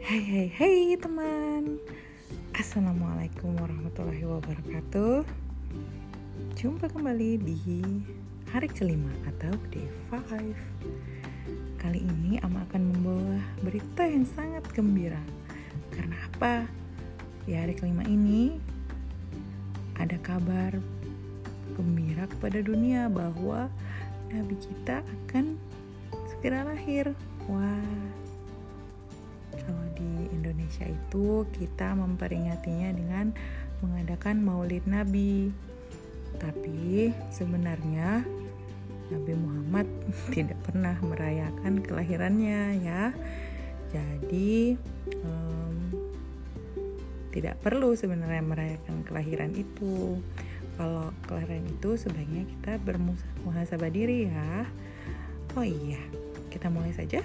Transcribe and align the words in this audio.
Hey 0.00 0.48
hey 0.48 0.96
teman. 0.96 1.76
Assalamualaikum 2.56 3.52
warahmatullahi 3.52 4.24
wabarakatuh. 4.24 5.28
Jumpa 6.56 6.88
kembali 6.88 7.36
di 7.36 7.84
hari 8.48 8.72
kelima 8.72 9.12
atau 9.28 9.52
day 9.68 9.84
5 10.08 11.76
Kali 11.76 12.00
ini 12.00 12.40
Ama 12.40 12.64
akan 12.64 12.82
membawa 12.96 13.44
berita 13.60 14.08
yang 14.08 14.24
sangat 14.24 14.64
gembira. 14.72 15.20
Karena 15.92 16.16
apa? 16.32 16.64
Di 17.44 17.52
hari 17.52 17.76
kelima 17.76 18.00
ini 18.08 18.56
Ada 20.00 20.16
kabar 20.24 20.80
gembira 21.76 22.24
kepada 22.24 22.64
dunia 22.64 23.12
bahwa 23.12 23.68
Nabi 24.32 24.56
kita 24.64 25.04
akan 25.04 25.60
segera 26.32 26.64
lahir. 26.64 27.12
Wah 27.52 28.29
Indonesia 30.80 30.96
itu 30.96 31.44
kita 31.60 31.92
memperingatinya 31.92 32.88
dengan 32.96 33.26
mengadakan 33.84 34.40
Maulid 34.40 34.88
Nabi. 34.88 35.52
Tapi 36.40 37.12
sebenarnya 37.28 38.24
Nabi 39.12 39.32
Muhammad 39.36 39.84
tidak 40.34 40.56
pernah 40.64 40.96
merayakan 41.04 41.84
kelahirannya 41.84 42.80
ya. 42.80 43.12
Jadi 43.92 44.78
um, 45.20 45.76
tidak 47.36 47.60
perlu 47.60 47.92
sebenarnya 47.92 48.40
merayakan 48.40 49.04
kelahiran 49.04 49.52
itu. 49.52 50.16
Kalau 50.80 51.12
kelahiran 51.28 51.68
itu 51.68 52.00
sebaiknya 52.00 52.48
kita 52.56 52.80
bermuhasabah 52.80 53.92
diri 53.92 54.32
ya. 54.32 54.64
Oh 55.58 55.66
iya, 55.66 56.00
kita 56.48 56.72
mulai 56.72 56.94
saja 56.96 57.20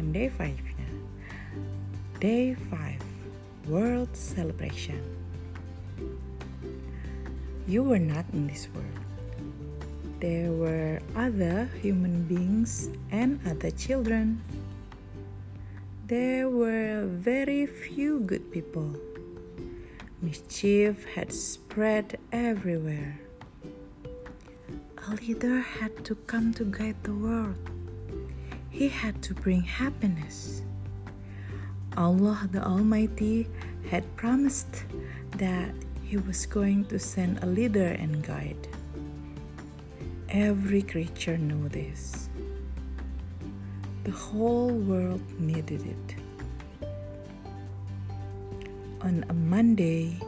dengan 0.00 0.14
day 0.14 0.30
5 0.30 0.46
nya 0.46 0.69
Day 2.20 2.52
5 2.52 3.00
World 3.66 4.14
Celebration 4.14 5.00
You 7.66 7.82
were 7.82 7.98
not 7.98 8.26
in 8.34 8.46
this 8.46 8.68
world. 8.74 9.00
There 10.20 10.52
were 10.52 11.00
other 11.16 11.70
human 11.80 12.24
beings 12.24 12.90
and 13.10 13.40
other 13.48 13.70
children. 13.70 14.44
There 16.08 16.50
were 16.50 17.08
very 17.08 17.64
few 17.64 18.20
good 18.20 18.52
people. 18.52 18.94
Mischief 20.20 21.06
had 21.16 21.32
spread 21.32 22.18
everywhere. 22.32 23.18
A 25.08 25.14
leader 25.24 25.60
had 25.60 26.04
to 26.04 26.16
come 26.28 26.52
to 26.60 26.64
guide 26.64 27.00
the 27.02 27.14
world. 27.14 27.56
He 28.68 28.88
had 28.88 29.22
to 29.22 29.32
bring 29.32 29.62
happiness. 29.62 30.60
Allah 31.96 32.48
the 32.52 32.62
Almighty 32.62 33.48
had 33.90 34.04
promised 34.16 34.84
that 35.38 35.74
He 36.04 36.16
was 36.16 36.46
going 36.46 36.84
to 36.86 36.98
send 36.98 37.42
a 37.42 37.46
leader 37.46 37.96
and 37.98 38.22
guide. 38.22 38.68
Every 40.28 40.82
creature 40.82 41.38
knew 41.38 41.68
this. 41.68 42.28
The 44.04 44.10
whole 44.10 44.70
world 44.70 45.22
needed 45.38 45.86
it. 45.86 46.16
On 49.02 49.24
a 49.28 49.34
Monday 49.34 50.18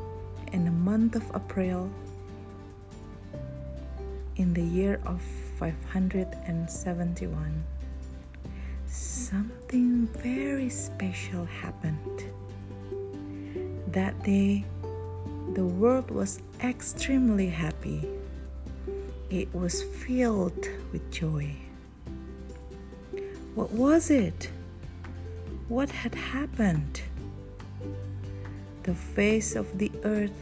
in 0.52 0.64
the 0.64 0.70
month 0.70 1.16
of 1.16 1.24
April, 1.34 1.90
in 4.36 4.54
the 4.54 4.62
year 4.62 5.00
of 5.06 5.20
571, 5.58 7.64
something 8.92 10.06
very 10.22 10.68
special 10.68 11.46
happened. 11.46 12.24
That 13.88 14.22
day, 14.22 14.64
the 15.54 15.64
world 15.64 16.10
was 16.10 16.40
extremely 16.62 17.48
happy. 17.48 18.06
It 19.30 19.52
was 19.54 19.82
filled 19.82 20.68
with 20.92 21.10
joy. 21.10 21.56
What 23.54 23.70
was 23.70 24.10
it? 24.10 24.50
What 25.68 25.90
had 25.90 26.14
happened? 26.14 27.00
The 28.82 28.94
face 28.94 29.56
of 29.56 29.78
the 29.78 29.90
earth 30.04 30.36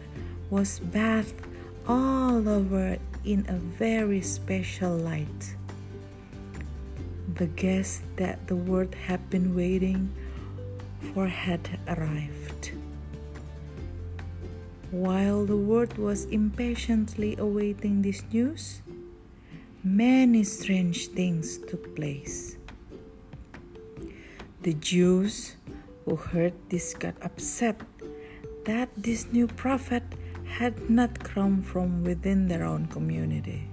was 0.51 0.81
bathed 0.81 1.41
all 1.87 2.49
over 2.49 2.99
in 3.25 3.47
a 3.49 3.55
very 3.55 4.23
special 4.23 4.97
light 4.97 5.55
the 7.35 7.47
guest 7.47 8.03
that 8.17 8.47
the 8.47 8.57
world 8.57 8.95
had 8.95 9.31
been 9.31 9.55
waiting 9.55 10.13
for 11.13 11.27
had 11.27 11.79
arrived. 11.89 12.73
While 14.91 15.47
the 15.47 15.57
world 15.57 15.97
was 15.99 16.25
impatiently 16.27 17.37
awaiting 17.39 18.03
this 18.03 18.23
news, 18.33 18.83
many 19.85 20.43
strange 20.43 21.09
things 21.09 21.59
took 21.59 21.95
place. 21.95 22.57
The 24.63 24.75
Jews 24.75 25.57
who 26.05 26.17
heard 26.17 26.53
this 26.69 26.93
got 26.95 27.15
upset 27.23 27.81
that 28.65 28.91
this 28.97 29.33
new 29.33 29.47
prophet 29.47 30.03
had 30.45 30.91
not 30.91 31.23
come 31.23 31.63
from 31.63 32.03
within 32.05 32.49
their 32.49 32.65
own 32.65 32.87
community. 32.87 33.71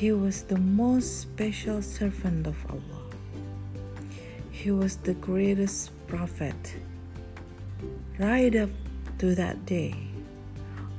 He 0.00 0.12
was 0.12 0.44
the 0.44 0.56
most 0.56 1.20
special 1.20 1.82
servant 1.82 2.46
of 2.46 2.56
Allah. 2.70 3.04
He 4.50 4.70
was 4.70 4.96
the 4.96 5.12
greatest 5.12 5.92
prophet. 6.06 6.56
Right 8.18 8.56
up 8.56 8.70
to 9.18 9.34
that 9.34 9.66
day, 9.66 9.92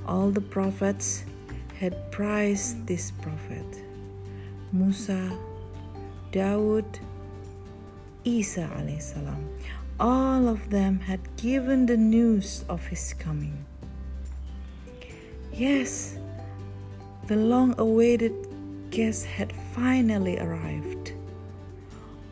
all 0.05 0.29
the 0.29 0.45
prophets 0.45 1.25
had 1.79 1.97
prized 2.11 2.85
this 2.85 3.09
prophet. 3.09 3.65
Musa, 4.71 5.35
Dawood, 6.31 6.99
Isa 8.23 8.69
salam. 8.99 9.49
All 9.99 10.47
of 10.47 10.69
them 10.69 10.99
had 10.99 11.21
given 11.37 11.87
the 11.87 11.97
news 11.97 12.63
of 12.69 12.85
his 12.85 13.15
coming. 13.17 13.65
Yes, 15.51 16.19
the 17.25 17.35
long 17.35 17.73
awaited 17.79 18.50
guest 18.91 19.25
had 19.25 19.53
finally 19.73 20.37
arrived. 20.37 21.13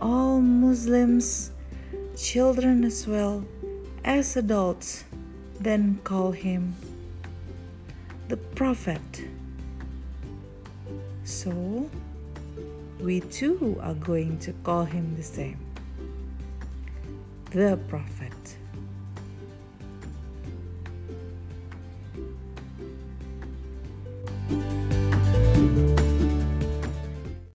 All 0.01 0.41
Muslims, 0.41 1.51
children 2.17 2.83
as 2.83 3.07
well 3.07 3.45
as 4.03 4.35
adults, 4.35 5.05
then 5.59 5.99
call 6.03 6.31
him 6.31 6.75
the 8.27 8.37
Prophet. 8.37 9.01
So, 11.23 11.89
we 12.99 13.21
too 13.21 13.77
are 13.81 13.93
going 13.93 14.37
to 14.39 14.51
call 14.63 14.83
him 14.83 15.15
the 15.15 15.23
same 15.23 15.57
the 17.51 17.79
Prophet. 17.87 18.58